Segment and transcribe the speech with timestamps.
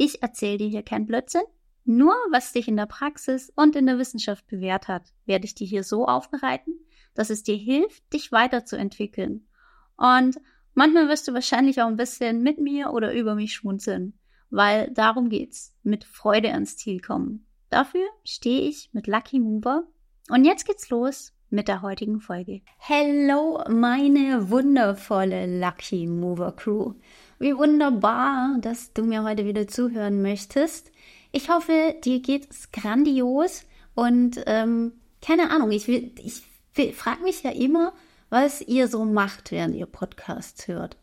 [0.00, 1.42] Ich erzähle dir hier kein Blödsinn.
[1.84, 5.66] Nur was dich in der Praxis und in der Wissenschaft bewährt hat, werde ich dir
[5.66, 6.72] hier so aufbereiten,
[7.14, 9.48] dass es dir hilft, dich weiterzuentwickeln.
[9.96, 10.38] Und
[10.74, 14.16] manchmal wirst du wahrscheinlich auch ein bisschen mit mir oder über mich schmunzeln,
[14.50, 15.74] weil darum geht's.
[15.82, 17.46] Mit Freude ans Ziel kommen.
[17.68, 19.82] Dafür stehe ich mit Lucky Mover.
[20.30, 22.60] Und jetzt geht's los mit der heutigen Folge.
[22.78, 26.94] Hello, meine wundervolle Lucky Mover Crew.
[27.38, 30.90] Wie wunderbar, dass du mir heute wieder zuhören möchtest.
[31.30, 36.42] Ich hoffe, dir geht's grandios und ähm, keine Ahnung, ich, ich
[36.94, 37.92] frage mich ja immer,
[38.30, 40.96] was ihr so macht, während ihr Podcasts hört.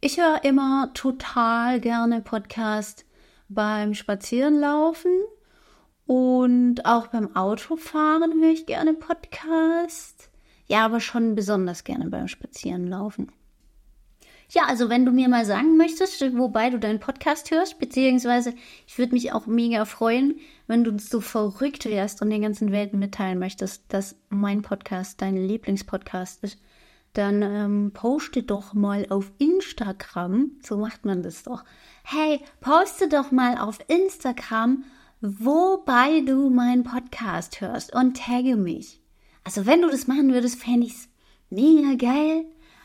[0.00, 3.04] Ich höre immer total gerne Podcast
[3.48, 5.12] beim Spazierenlaufen
[6.06, 10.30] und auch beim Autofahren höre ich gerne Podcast.
[10.66, 13.30] Ja, aber schon besonders gerne beim Spazierenlaufen.
[14.54, 18.52] Ja, also wenn du mir mal sagen möchtest, wobei du deinen Podcast hörst, beziehungsweise
[18.86, 22.98] ich würde mich auch mega freuen, wenn du so verrückt wärst und den ganzen Welten
[22.98, 26.58] mitteilen möchtest, dass mein Podcast dein Lieblingspodcast ist,
[27.14, 31.64] dann ähm, poste doch mal auf Instagram, so macht man das doch.
[32.04, 34.84] Hey, poste doch mal auf Instagram,
[35.22, 39.00] wobei du meinen Podcast hörst und tagge mich.
[39.44, 41.08] Also wenn du das machen würdest, fände ich's
[41.48, 42.44] mega geil,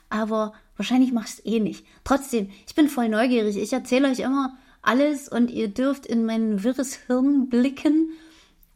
[0.09, 1.85] aber Wahrscheinlich machst du eh nicht.
[2.03, 3.57] Trotzdem, ich bin voll neugierig.
[3.57, 8.11] Ich erzähle euch immer alles und ihr dürft in mein wirres Hirn blicken.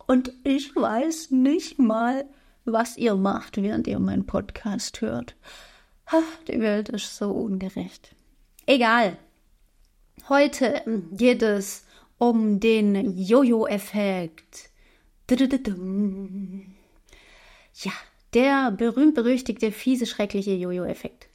[0.07, 2.25] Und ich weiß nicht mal,
[2.65, 5.35] was ihr macht, während ihr meinen Podcast hört.
[6.47, 8.13] Die Welt ist so ungerecht.
[8.65, 9.17] Egal.
[10.27, 11.85] Heute geht es
[12.17, 14.69] um den Jojo-Effekt.
[17.73, 17.93] Ja,
[18.33, 21.30] der berühmt-berüchtigte, fiese, schreckliche Jojo-Effekt.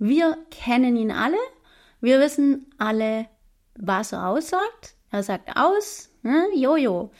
[0.00, 1.36] Wir kennen ihn alle.
[2.00, 3.26] Wir wissen alle,
[3.76, 4.94] was er aussagt.
[5.10, 6.46] Er sagt aus, ne?
[6.54, 7.10] Jojo.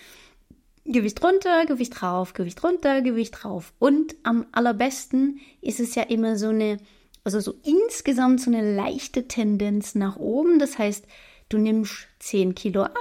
[0.87, 3.75] Gewicht runter, Gewicht drauf, Gewicht runter, Gewicht drauf.
[3.79, 6.79] Und am allerbesten ist es ja immer so eine,
[7.23, 10.59] also so insgesamt so eine leichte Tendenz nach oben.
[10.59, 11.05] Das heißt,
[11.51, 12.97] du nimmst 10 Kilo ab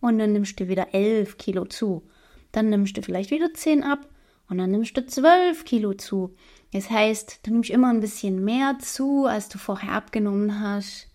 [0.00, 2.08] und dann nimmst du wieder 11 Kilo zu.
[2.52, 4.06] Dann nimmst du vielleicht wieder 10 ab
[4.48, 6.36] und dann nimmst du 12 Kilo zu.
[6.76, 11.08] Das heißt, du nimmst immer ein bisschen mehr zu, als du vorher abgenommen hast.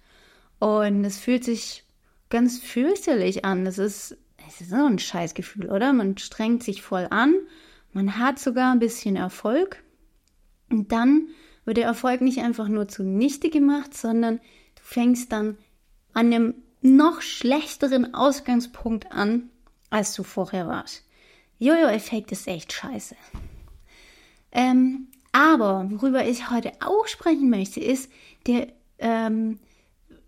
[0.58, 1.84] Und es fühlt sich
[2.30, 3.64] ganz fürchterlich an.
[3.64, 4.18] Das ist,
[4.48, 5.94] es ist so ein Scheißgefühl, oder?
[5.94, 7.36] Man strengt sich voll an.
[7.94, 9.84] Man hat sogar ein bisschen Erfolg.
[10.72, 11.28] Und dann
[11.64, 15.60] wird der Erfolg nicht einfach nur zunichte gemacht, sondern du fängst dann
[16.14, 19.52] an einem noch schlechteren Ausgangspunkt an,
[19.92, 21.06] als du vorher warst.
[21.60, 23.16] Jojo-Effekt ist echt scheiße.
[24.52, 28.12] Ähm, aber worüber ich heute auch sprechen möchte, ist
[28.48, 28.68] der,
[29.00, 29.60] ähm,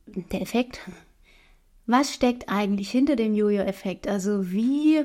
[0.05, 0.79] der Effekt.
[1.85, 4.07] Was steckt eigentlich hinter dem Jojo-Effekt?
[4.07, 5.03] Also wie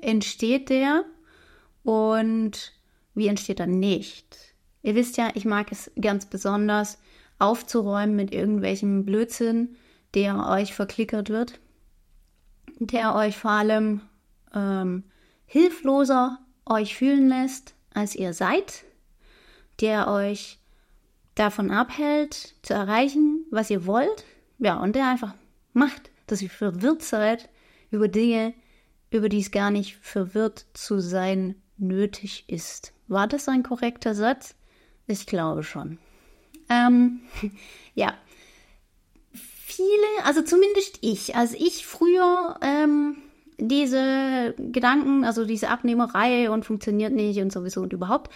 [0.00, 1.04] entsteht der
[1.82, 2.72] und
[3.14, 4.54] wie entsteht er nicht?
[4.82, 6.98] Ihr wisst ja, ich mag es ganz besonders
[7.38, 9.76] aufzuräumen mit irgendwelchem Blödsinn,
[10.14, 11.58] der euch verklickert wird,
[12.78, 14.02] der euch vor allem
[14.54, 15.04] ähm,
[15.46, 18.84] hilfloser euch fühlen lässt, als ihr seid
[19.82, 20.58] der euch
[21.34, 24.24] davon abhält, zu erreichen, was ihr wollt.
[24.58, 25.34] Ja, und der einfach
[25.72, 27.48] macht, dass ihr verwirrt seid
[27.90, 28.54] über Dinge,
[29.10, 32.92] über die es gar nicht verwirrt zu sein nötig ist.
[33.08, 34.54] War das ein korrekter Satz?
[35.06, 35.98] Ich glaube schon.
[36.68, 37.20] Ähm,
[37.94, 38.14] ja.
[39.32, 43.16] Viele, also zumindest ich, als ich früher ähm,
[43.58, 48.30] diese Gedanken, also diese Abnehmerei und funktioniert nicht und sowieso und überhaupt,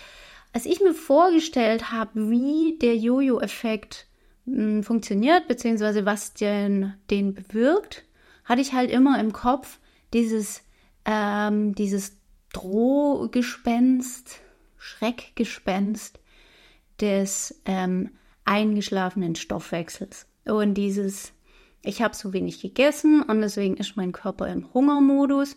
[0.52, 4.06] als ich mir vorgestellt habe, wie der Jojo-Effekt
[4.46, 8.04] hm, funktioniert, beziehungsweise was den, den bewirkt,
[8.44, 9.78] hatte ich halt immer im Kopf
[10.12, 10.62] dieses,
[11.04, 12.16] ähm, dieses
[12.52, 14.40] Drohgespenst,
[14.78, 16.20] Schreckgespenst
[17.00, 18.10] des ähm,
[18.44, 20.26] eingeschlafenen Stoffwechsels.
[20.46, 21.32] Und dieses,
[21.82, 25.56] ich habe so wenig gegessen und deswegen ist mein Körper im Hungermodus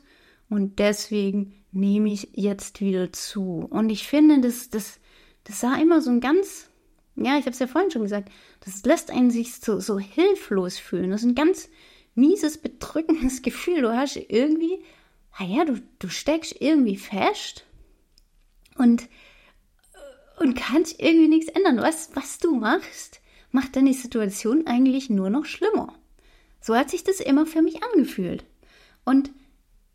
[0.50, 3.68] und deswegen nehme ich jetzt wieder zu.
[3.70, 5.00] Und ich finde, das, das,
[5.44, 6.70] das sah immer so ein ganz,
[7.16, 8.32] ja, ich habe es ja vorhin schon gesagt,
[8.62, 11.12] das lässt einen sich so, so hilflos fühlen.
[11.12, 11.70] Das ist ein ganz
[12.16, 13.82] mieses, bedrückendes Gefühl.
[13.82, 14.84] Du hast irgendwie,
[15.40, 17.66] naja, du, du steckst irgendwie fest
[18.78, 19.08] und,
[20.40, 21.78] und kannst irgendwie nichts ändern.
[21.78, 23.22] Was, was du machst,
[23.52, 25.94] macht dann die Situation eigentlich nur noch schlimmer.
[26.62, 28.44] So hat sich das immer für mich angefühlt.
[29.06, 29.32] Und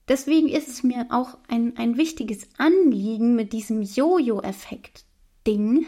[0.08, 5.86] deswegen ist es mir auch ein, ein wichtiges Anliegen mit diesem Jojo-Effekt-Ding,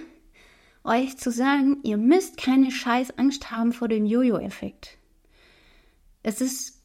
[0.84, 4.98] euch zu sagen, ihr müsst keine scheiß Angst haben vor dem Jojo-Effekt.
[6.22, 6.76] Es ist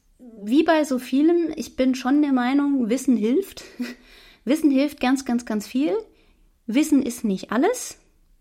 [0.42, 3.64] wie bei so vielem, ich bin schon der Meinung, Wissen hilft.
[4.44, 5.96] Wissen hilft ganz, ganz, ganz viel.
[6.66, 7.98] Wissen ist nicht alles.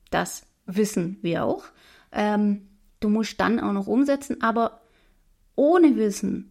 [0.09, 1.65] Das wissen wir auch.
[2.11, 2.67] Ähm,
[2.99, 4.81] du musst dann auch noch umsetzen, aber
[5.55, 6.50] ohne Wissen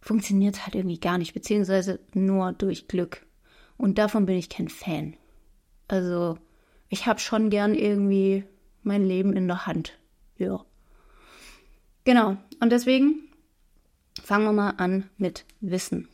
[0.00, 3.26] funktioniert halt irgendwie gar nicht, beziehungsweise nur durch Glück.
[3.76, 5.16] Und davon bin ich kein Fan.
[5.88, 6.38] Also,
[6.88, 8.44] ich habe schon gern irgendwie
[8.82, 9.98] mein Leben in der Hand.
[10.38, 10.64] Ja.
[12.04, 12.36] Genau.
[12.60, 13.28] Und deswegen
[14.22, 16.08] fangen wir mal an mit Wissen.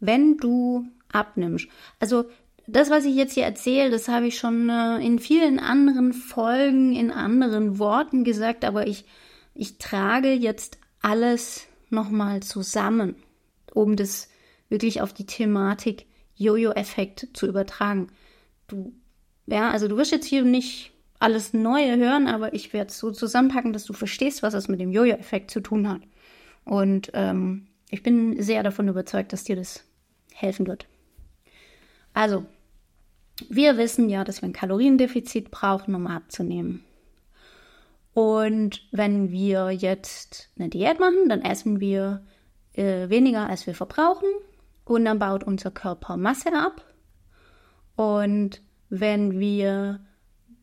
[0.00, 1.68] Wenn du abnimmst,
[2.00, 2.26] also
[2.66, 6.94] das, was ich jetzt hier erzähle, das habe ich schon äh, in vielen anderen Folgen,
[6.94, 9.04] in anderen Worten gesagt, aber ich,
[9.54, 13.16] ich trage jetzt alles nochmal zusammen,
[13.72, 14.28] um das
[14.68, 18.08] wirklich auf die Thematik Jojo-Effekt zu übertragen.
[18.66, 18.92] Du
[19.46, 23.10] ja, also du wirst jetzt hier nicht alles Neue hören, aber ich werde es so
[23.10, 26.02] zusammenpacken, dass du verstehst, was das mit dem Jojo-Effekt zu tun hat.
[26.64, 29.84] Und ähm, ich bin sehr davon überzeugt, dass dir das
[30.34, 30.86] helfen wird.
[32.12, 32.44] Also,
[33.48, 36.84] wir wissen ja, dass wir ein Kaloriendefizit brauchen, um abzunehmen.
[38.16, 42.24] Und wenn wir jetzt eine Diät machen, dann essen wir
[42.72, 44.30] äh, weniger, als wir verbrauchen.
[44.86, 46.82] Und dann baut unser Körper Masse ab.
[47.94, 50.00] Und wenn wir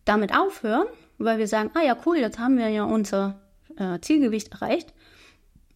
[0.03, 0.87] damit aufhören,
[1.19, 3.39] weil wir sagen, ah ja, cool, jetzt haben wir ja unser
[3.77, 4.91] äh, Zielgewicht erreicht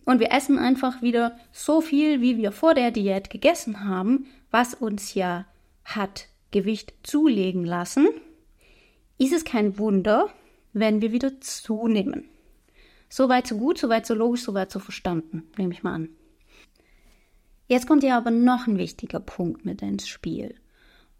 [0.03, 4.73] und wir essen einfach wieder so viel, wie wir vor der Diät gegessen haben, was
[4.73, 5.45] uns ja
[5.85, 8.07] hat Gewicht zulegen lassen,
[9.19, 10.33] ist es kein Wunder,
[10.79, 12.25] wenn wir wieder zunehmen.
[13.09, 16.09] Soweit so gut, soweit so logisch, soweit so verstanden, nehme ich mal an.
[17.67, 20.55] Jetzt kommt ja aber noch ein wichtiger Punkt mit ins Spiel.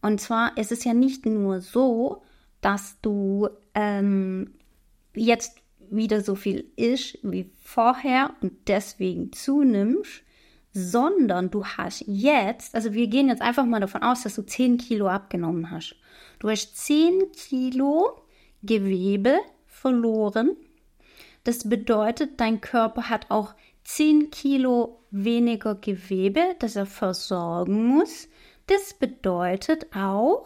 [0.02, 2.24] Und zwar ist es ja nicht nur so,
[2.62, 4.54] dass du ähm,
[5.14, 5.58] jetzt
[5.90, 10.24] wieder so viel isst wie vorher und deswegen zunimmst,
[10.74, 14.78] sondern du hast jetzt, also wir gehen jetzt einfach mal davon aus, dass du 10
[14.78, 15.96] Kilo abgenommen hast.
[16.40, 18.22] Du hast 10 Kilo
[18.64, 20.56] Gewebe verloren.
[21.44, 28.28] Das bedeutet, dein Körper hat auch 10 Kilo weniger Gewebe, das er versorgen muss.
[28.68, 30.46] Das bedeutet auch,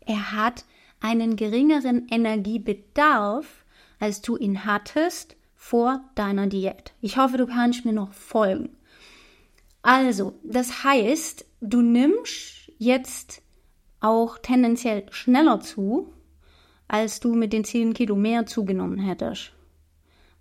[0.00, 0.64] er hat
[0.98, 3.64] einen geringeren Energiebedarf,
[4.00, 6.94] als du ihn hattest vor deiner Diät.
[7.00, 8.76] Ich hoffe, du kannst mir noch folgen.
[9.82, 13.42] Also, das heißt, du nimmst jetzt
[14.00, 16.12] auch tendenziell schneller zu,
[16.90, 19.52] als du mit den 10 Kilo mehr zugenommen hättest.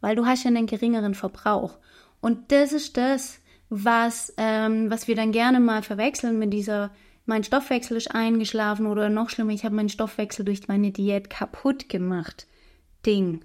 [0.02, 1.78] Weil du hast ja einen geringeren Verbrauch.
[2.22, 6.92] Und das ist das, was, ähm, was wir dann gerne mal verwechseln mit dieser
[7.28, 11.88] mein Stoffwechsel ist eingeschlafen oder noch schlimmer, ich habe meinen Stoffwechsel durch meine Diät kaputt
[11.88, 12.48] gemacht.
[13.06, 13.42] Ding.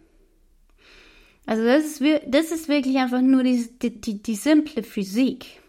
[1.45, 5.61] Also das ist, das ist wirklich einfach nur die, die, die, die simple Physik.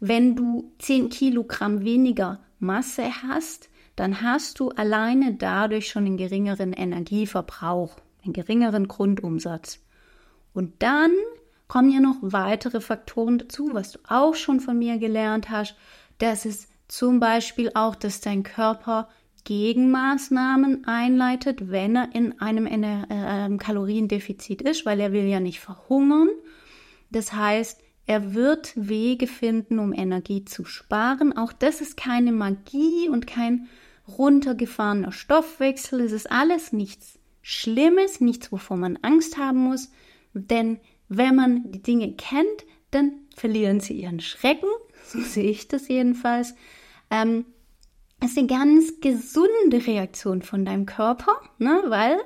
[0.00, 3.69] Wenn du 10 Kilogramm weniger Masse hast,
[4.00, 9.78] dann hast du alleine dadurch schon einen geringeren Energieverbrauch, einen geringeren Grundumsatz.
[10.54, 11.10] Und dann
[11.68, 15.76] kommen ja noch weitere Faktoren dazu, was du auch schon von mir gelernt hast,
[16.16, 19.10] dass es zum Beispiel auch, dass dein Körper
[19.44, 26.30] Gegenmaßnahmen einleitet, wenn er in einem äh, Kaloriendefizit ist, weil er will ja nicht verhungern.
[27.10, 31.36] Das heißt, er wird Wege finden, um Energie zu sparen.
[31.36, 33.68] Auch das ist keine Magie und kein
[34.18, 36.00] runtergefahrener Stoffwechsel.
[36.00, 39.90] Es ist alles nichts Schlimmes, nichts, wovor man Angst haben muss.
[40.34, 44.68] Denn wenn man die Dinge kennt, dann verlieren sie ihren Schrecken.
[45.04, 46.54] So sehe ich das jedenfalls.
[47.10, 47.44] Ähm,
[48.22, 51.82] ist eine ganz gesunde Reaktion von deinem Körper, ne?
[51.86, 52.18] weil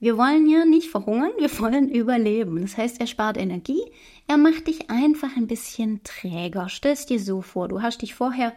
[0.00, 2.60] wir wollen ja nicht verhungern, wir wollen überleben.
[2.60, 3.82] Das heißt, er spart Energie,
[4.26, 6.68] er macht dich einfach ein bisschen träger.
[6.68, 8.52] Stell's dir so vor, du hast dich vorher,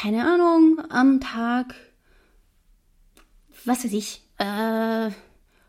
[0.00, 1.74] keine Ahnung, am Tag,
[3.64, 5.10] was weiß ich, äh,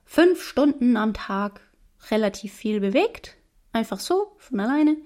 [0.05, 1.61] fünf Stunden am Tag
[2.11, 3.37] relativ viel bewegt.
[3.73, 4.97] Einfach so, von alleine,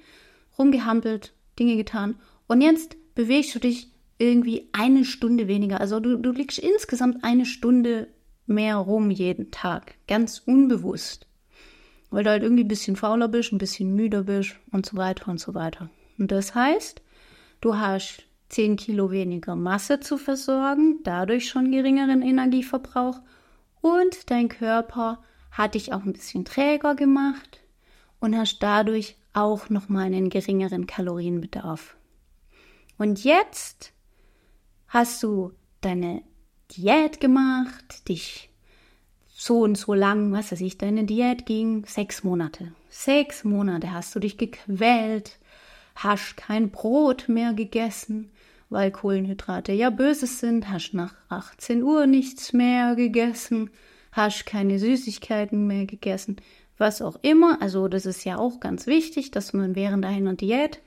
[0.60, 2.20] rumgehampelt, Dinge getan.
[2.48, 3.88] Und jetzt bewegst du dich
[4.18, 5.80] irgendwie eine Stunde weniger.
[5.80, 8.10] Also du, du liegst insgesamt eine Stunde
[8.46, 11.28] mehr rum jeden Tag, ganz unbewusst.
[12.10, 15.30] weil du halt irgendwie ein bisschen fauler bist, ein bisschen müder bist und so weiter
[15.30, 15.90] und so weiter.
[16.20, 17.02] Und das heißt,
[17.62, 23.20] du hast 10 Kilo weniger Masse zu versorgen, dadurch schon geringeren Energieverbrauch
[23.82, 27.62] und dein Körper hat dich auch ein bisschen träger gemacht
[28.20, 31.98] und hast dadurch auch nochmal einen geringeren Kalorienbedarf.
[33.00, 33.92] Und jetzt
[34.88, 36.22] hast du deine
[36.72, 38.52] Diät gemacht, dich
[39.28, 42.72] so und so lang, was weiß ich, deine Diät ging sechs Monate.
[42.90, 45.40] Sechs Monate hast du dich gequält,
[45.96, 48.32] hast kein Brot mehr gegessen,
[48.74, 53.70] weil Kohlenhydrate ja böses sind, hast nach 18 Uhr nichts mehr gegessen,
[54.12, 56.38] hast keine Süßigkeiten mehr gegessen,
[56.78, 57.62] was auch immer.
[57.62, 60.82] Also das ist ja auch ganz wichtig, dass man während einer Diät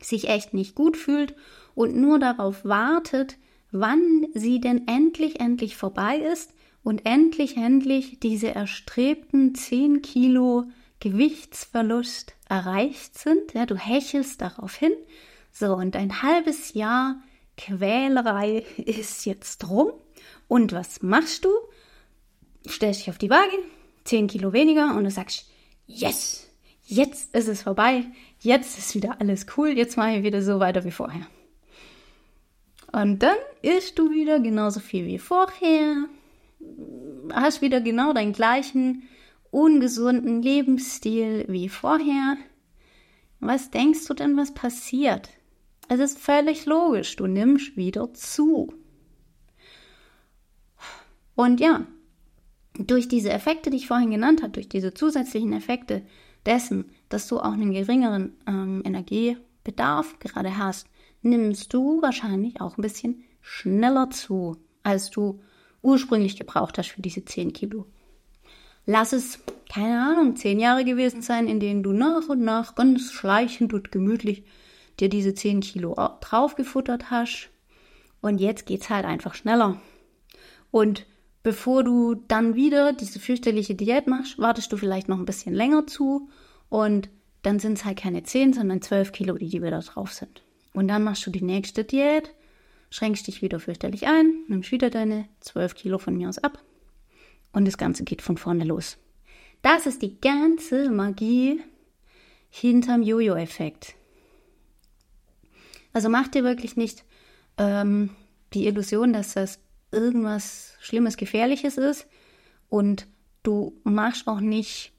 [0.00, 1.34] sich echt nicht gut fühlt
[1.74, 3.36] und nur darauf wartet,
[3.72, 6.52] wann sie denn endlich, endlich vorbei ist
[6.82, 10.64] und endlich, endlich diese erstrebten 10 Kilo
[11.00, 13.54] Gewichtsverlust erreicht sind.
[13.54, 14.92] Ja, du hechelst darauf hin.
[15.52, 17.22] So, und ein halbes Jahr
[17.56, 19.92] Quälerei ist jetzt rum.
[20.48, 21.50] Und was machst du?
[22.68, 23.56] Stellst dich auf die Waage,
[24.04, 25.50] 10 Kilo weniger und du sagst,
[25.86, 26.48] yes,
[26.84, 28.04] jetzt ist es vorbei,
[28.40, 31.26] jetzt ist wieder alles cool, jetzt mache ich wieder so weiter wie vorher.
[32.92, 36.06] Und dann isst du wieder genauso viel wie vorher,
[37.32, 39.08] hast wieder genau deinen gleichen
[39.50, 42.36] ungesunden Lebensstil wie vorher.
[43.38, 45.30] Was denkst du denn, was passiert?
[45.90, 48.72] Es ist völlig logisch, du nimmst wieder zu.
[51.34, 51.84] Und ja,
[52.74, 56.02] durch diese Effekte, die ich vorhin genannt habe, durch diese zusätzlichen Effekte
[56.46, 60.86] dessen, dass du auch einen geringeren ähm, Energiebedarf gerade hast,
[61.22, 65.40] nimmst du wahrscheinlich auch ein bisschen schneller zu, als du
[65.82, 67.86] ursprünglich gebraucht hast für diese 10 Kilo.
[68.86, 73.10] Lass es, keine Ahnung, 10 Jahre gewesen sein, in denen du nach und nach ganz
[73.10, 74.44] schleichend und gemütlich
[74.98, 77.50] dir diese 10 Kilo draufgefuttert hast.
[78.20, 79.80] Und jetzt geht's halt einfach schneller.
[80.70, 81.06] Und
[81.42, 85.86] bevor du dann wieder diese fürchterliche Diät machst, wartest du vielleicht noch ein bisschen länger
[85.86, 86.28] zu
[86.68, 87.08] und
[87.42, 90.42] dann sind es halt keine 10, sondern 12 Kilo, die, die wieder drauf sind.
[90.74, 92.34] Und dann machst du die nächste Diät
[92.90, 96.62] schränkst dich wieder fürchterlich ein, nimmst wieder deine 12 Kilo von mir aus ab
[97.52, 98.98] und das Ganze geht von vorne los.
[99.62, 101.60] Das ist die ganze Magie
[102.50, 103.94] hinterm Jojo-Effekt.
[105.92, 107.04] Also mach dir wirklich nicht
[107.58, 108.10] ähm,
[108.54, 109.58] die Illusion, dass das
[109.92, 112.06] irgendwas Schlimmes, Gefährliches ist.
[112.68, 113.06] Und
[113.42, 114.92] du machst auch nicht,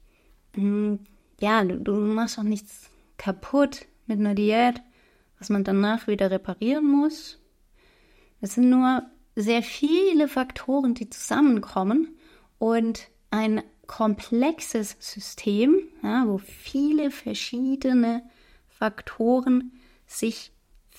[0.54, 0.98] mh, hm,
[1.40, 4.80] ja, du, du machst auch nichts kaputt mit einer Diät,
[5.38, 7.42] was man danach wieder reparieren muss,
[8.42, 9.04] es sind nur
[9.36, 12.08] sehr viele Faktoren, die zusammenkommen
[12.58, 18.22] und ein komplexes System, ja, wo viele verschiedene
[18.68, 19.72] Faktoren
[20.06, 20.51] sich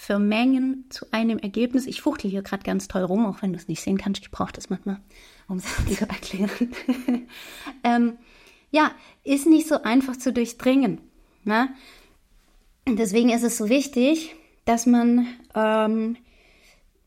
[0.05, 1.87] vermengen zu einem Ergebnis.
[1.87, 4.21] Ich fuchtel hier gerade ganz toll rum, auch wenn du es nicht sehen kannst.
[4.21, 4.99] Ich brauche das manchmal,
[5.47, 5.65] um es
[5.97, 6.73] zu erklären.
[7.83, 8.17] ähm,
[8.69, 8.91] ja,
[9.23, 10.99] ist nicht so einfach zu durchdringen.
[11.45, 11.69] Ne?
[12.85, 16.17] Deswegen ist es so wichtig, dass man ähm,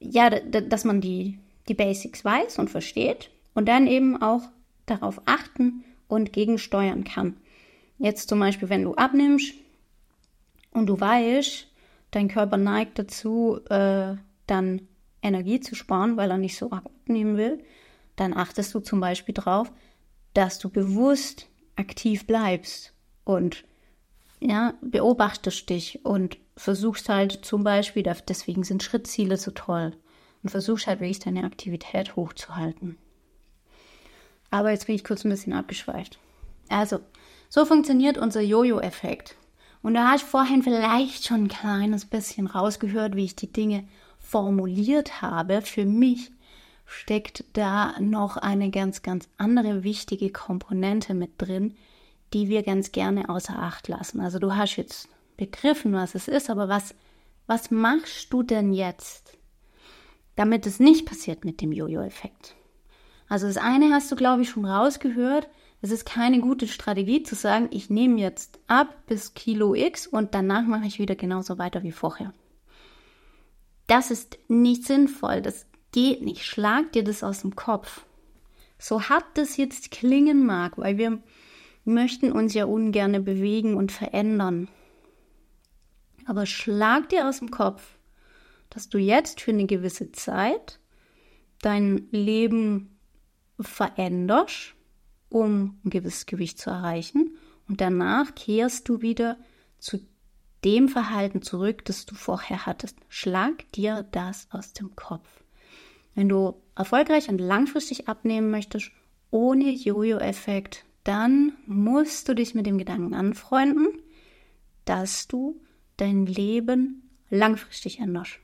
[0.01, 1.39] ja, dass man die,
[1.69, 4.43] die Basics weiß und versteht und dann eben auch
[4.87, 7.37] darauf achten und gegensteuern kann.
[7.99, 9.55] Jetzt zum Beispiel, wenn du abnimmst
[10.73, 11.67] und du weißt,
[12.17, 14.89] dein Körper neigt dazu, äh, dann
[15.23, 17.63] Energie zu sparen, weil er nicht so abnehmen will,
[18.17, 19.71] dann achtest du zum Beispiel darauf,
[20.33, 22.95] dass du bewusst aktiv bleibst
[23.25, 23.65] und
[24.41, 29.93] ja, beobachtest dich und versuchst halt zum Beispiel, deswegen sind Schrittziele so toll,
[30.43, 32.97] und versuchst halt wirklich deine Aktivität hochzuhalten.
[34.51, 36.19] Aber jetzt bin ich kurz ein bisschen abgeschweift.
[36.69, 37.01] Also,
[37.49, 39.37] so funktioniert unser Jojo-Effekt.
[39.87, 43.87] Und da habe ich vorhin vielleicht schon ein kleines bisschen rausgehört, wie ich die Dinge
[44.19, 45.63] formuliert habe.
[45.63, 46.33] Für mich
[46.87, 51.77] steckt da noch eine ganz, ganz andere wichtige Komponente mit drin,
[52.33, 54.21] die wir ganz gerne außer Acht lassen.
[54.21, 56.93] Also du hast jetzt begriffen, was es ist, aber was,
[57.47, 59.39] was machst du denn jetzt,
[60.35, 62.57] damit es nicht passiert mit dem Jojo-Effekt?
[63.29, 65.49] Also das eine hast du, glaube ich, schon rausgehört.
[65.87, 70.35] Es ist keine gute Strategie zu sagen, ich nehme jetzt ab bis Kilo X und
[70.35, 72.35] danach mache ich wieder genauso weiter wie vorher.
[73.87, 76.45] Das ist nicht sinnvoll, das geht nicht.
[76.45, 78.05] Schlag dir das aus dem Kopf.
[78.81, 81.23] So hart das jetzt klingen mag, weil wir
[81.85, 84.67] möchten uns ja ungern bewegen und verändern.
[86.25, 87.97] Aber schlag dir aus dem Kopf,
[88.71, 90.81] dass du jetzt für eine gewisse Zeit
[91.61, 92.99] dein Leben
[93.61, 94.76] veränderst
[95.43, 97.37] um ein gewisses Gewicht zu erreichen.
[97.69, 99.37] Und danach kehrst du wieder
[99.79, 100.01] zu
[100.65, 102.97] dem Verhalten zurück, das du vorher hattest.
[103.09, 105.29] Schlag dir das aus dem Kopf.
[106.15, 108.91] Wenn du erfolgreich und langfristig abnehmen möchtest,
[109.31, 113.89] ohne Jojo-Effekt, dann musst du dich mit dem Gedanken anfreunden,
[114.85, 115.61] dass du
[115.97, 118.39] dein Leben langfristig änderst.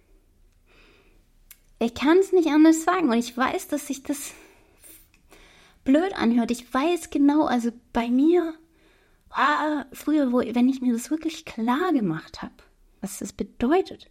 [1.78, 4.32] Ich kann es nicht anders sagen und ich weiß, dass sich das
[5.84, 6.50] blöd anhört.
[6.50, 8.54] Ich weiß genau, also bei mir
[9.32, 12.54] ah, früher, wo, wenn ich mir das wirklich klar gemacht habe,
[13.00, 14.10] was das bedeutet,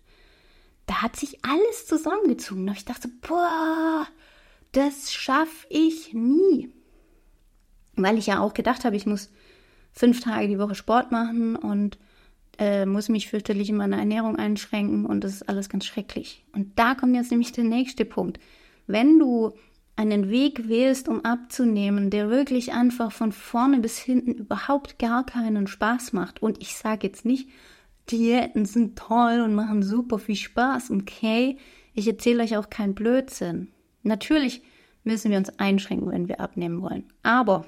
[0.85, 2.67] da hat sich alles zusammengezogen.
[2.67, 4.07] Und ich dachte, boah,
[4.71, 6.69] das schaffe ich nie.
[7.95, 9.31] Weil ich ja auch gedacht habe, ich muss
[9.91, 11.97] fünf Tage die Woche Sport machen und
[12.57, 16.45] äh, muss mich fürchterlich in meiner Ernährung einschränken und das ist alles ganz schrecklich.
[16.53, 18.39] Und da kommt jetzt nämlich der nächste Punkt.
[18.87, 19.53] Wenn du
[19.95, 25.67] einen Weg wählst, um abzunehmen, der wirklich einfach von vorne bis hinten überhaupt gar keinen
[25.67, 26.41] Spaß macht.
[26.41, 27.49] Und ich sage jetzt nicht,
[28.09, 31.57] Diäten sind toll und machen super viel Spaß, okay?
[31.93, 33.69] Ich erzähle euch auch keinen Blödsinn.
[34.03, 34.63] Natürlich
[35.03, 37.05] müssen wir uns einschränken, wenn wir abnehmen wollen.
[37.23, 37.65] Aber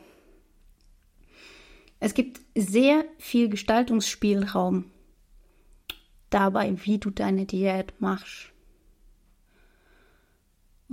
[2.00, 4.86] es gibt sehr viel Gestaltungsspielraum
[6.30, 8.53] dabei, wie du deine Diät machst.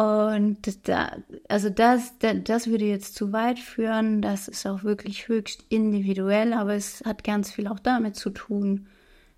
[0.01, 1.15] Und da,
[1.47, 4.23] also das, das würde jetzt zu weit führen.
[4.23, 8.87] Das ist auch wirklich höchst individuell, aber es hat ganz viel auch damit zu tun,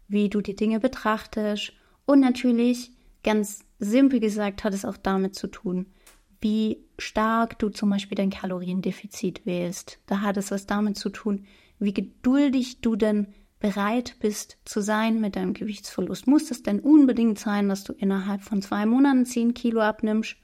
[0.06, 1.72] wie du die Dinge betrachtest.
[2.04, 2.92] Und natürlich,
[3.24, 5.86] ganz simpel gesagt, hat es auch damit zu tun,
[6.40, 9.98] wie stark du zum Beispiel dein Kaloriendefizit wählst.
[10.06, 11.44] Da hat es was damit zu tun,
[11.80, 16.28] wie geduldig du denn bereit bist zu sein mit deinem Gewichtsverlust.
[16.28, 20.36] Muss es denn unbedingt sein, dass du innerhalb von zwei Monaten zehn Kilo abnimmst?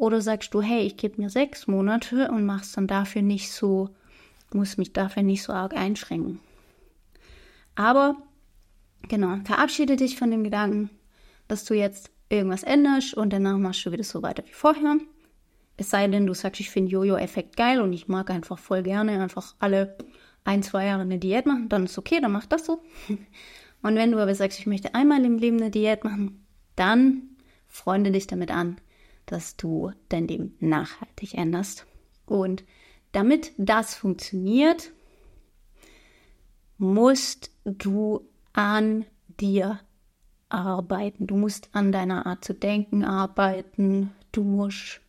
[0.00, 3.90] Oder sagst du, hey, ich gebe mir sechs Monate und mach's dann dafür nicht so,
[4.50, 6.40] muss mich dafür nicht so arg einschränken.
[7.74, 8.16] Aber
[9.08, 10.88] genau, verabschiede dich von dem Gedanken,
[11.48, 14.96] dass du jetzt irgendwas änderst und danach machst du wieder so weiter wie vorher.
[15.76, 19.20] Es sei denn, du sagst, ich finde Jojo-Effekt geil und ich mag einfach voll gerne
[19.20, 19.98] einfach alle
[20.44, 22.82] ein, zwei Jahre eine Diät machen, dann ist okay, dann mach das so.
[23.82, 27.22] Und wenn du aber sagst, ich möchte einmal im Leben eine Diät machen, dann
[27.66, 28.76] freunde dich damit an,
[29.30, 31.86] dass du dein Leben nachhaltig änderst.
[32.26, 32.64] Und
[33.12, 34.90] damit das funktioniert,
[36.78, 39.04] musst du an
[39.40, 39.78] dir
[40.48, 41.28] arbeiten.
[41.28, 44.10] Du musst an deiner Art zu denken arbeiten.
[44.32, 45.00] Du musst,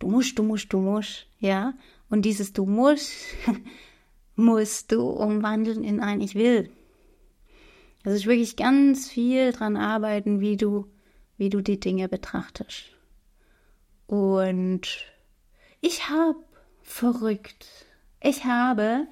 [0.00, 1.74] du musst, du musst, du musst, ja.
[2.10, 3.12] Und dieses du musst,
[4.34, 6.70] musst du umwandeln in ein Ich will.
[8.02, 10.86] Das ist wirklich ganz viel dran arbeiten, wie du,
[11.36, 12.97] wie du die Dinge betrachtest.
[14.08, 15.04] Und
[15.82, 16.38] ich habe
[16.82, 17.66] verrückt.
[18.20, 19.06] Ich habe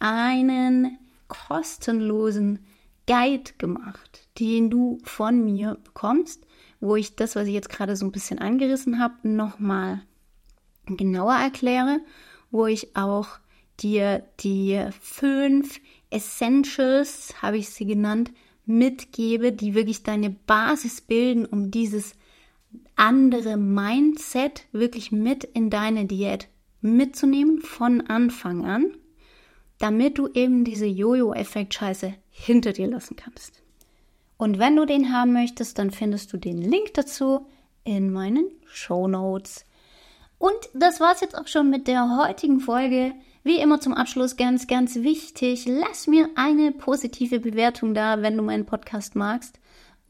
[0.00, 2.66] einen kostenlosen
[3.06, 6.46] Guide gemacht, den du von mir bekommst,
[6.80, 10.02] wo ich das, was ich jetzt gerade so ein bisschen angerissen habe, nochmal
[10.86, 12.00] genauer erkläre,
[12.50, 13.28] wo ich auch
[13.78, 18.32] dir die fünf Essentials, habe ich sie genannt,
[18.66, 22.14] mitgebe, die wirklich deine Basis bilden, um dieses
[23.00, 26.48] andere Mindset wirklich mit in deine Diät
[26.82, 28.94] mitzunehmen von Anfang an,
[29.78, 33.62] damit du eben diese Jojo-Effekt-Scheiße hinter dir lassen kannst.
[34.36, 37.46] Und wenn du den haben möchtest, dann findest du den Link dazu
[37.84, 39.64] in meinen Show Notes.
[40.38, 43.12] Und das war's jetzt auch schon mit der heutigen Folge.
[43.44, 48.42] Wie immer zum Abschluss ganz, ganz wichtig, lass mir eine positive Bewertung da, wenn du
[48.42, 49.59] meinen Podcast magst.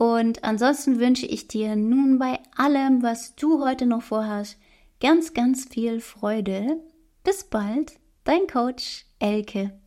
[0.01, 4.57] Und ansonsten wünsche ich dir nun bei allem, was du heute noch vorhast,
[4.99, 6.79] ganz, ganz viel Freude.
[7.23, 7.93] Bis bald,
[8.25, 9.79] dein Coach Elke.